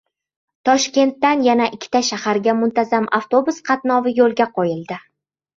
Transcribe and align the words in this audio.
Toshkentdan 0.69 1.43
yana 1.49 1.67
ikkita 1.77 2.01
shaharga 2.09 2.57
muntazam 2.63 3.07
avtobus 3.21 3.63
qatnovi 3.71 4.15
yo‘lga 4.23 4.53
qo‘yildi 4.57 4.99